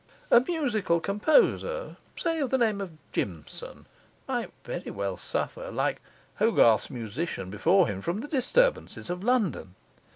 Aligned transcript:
A 0.31 0.39
musical 0.39 0.99
composer 0.99 1.95
(say, 2.17 2.39
of 2.39 2.49
the 2.49 2.57
name 2.57 2.81
of 2.81 2.97
Jimson) 3.11 3.85
might 4.27 4.51
very 4.63 4.89
well 4.89 5.15
suffer, 5.15 5.69
like 5.69 6.01
Hogarth's 6.39 6.89
musician 6.89 7.51
before 7.51 7.85
him, 7.87 8.01
from 8.01 8.19
the 8.21 8.27
disturbances 8.27 9.11
of 9.11 9.23
London. 9.23 9.75